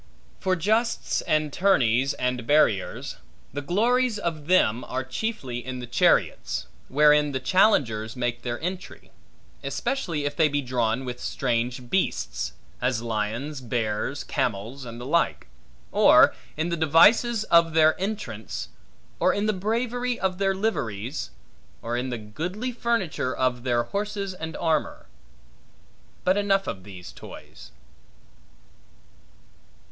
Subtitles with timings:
[0.39, 3.17] For justs, and tourneys, and barriers;
[3.53, 9.11] the glories of them are chiefly in the chariots, wherein the challengers make their entry;
[9.63, 15.45] especially if they be drawn with strange beasts: as lions, bears, camels, and the like;
[15.91, 18.69] or in the devices of their entrance;
[19.19, 21.29] or in the bravery of their liveries;
[21.83, 25.05] or in the goodly furniture of their horses and armor.
[26.23, 27.69] But enough of these toys.